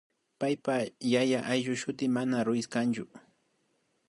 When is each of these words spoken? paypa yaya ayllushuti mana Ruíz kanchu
paypa 0.39 0.75
yaya 1.13 1.39
ayllushuti 1.57 2.05
mana 2.17 2.43
Ruíz 2.49 2.67
kanchu 2.77 3.05